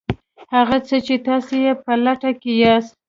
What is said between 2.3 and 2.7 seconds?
کې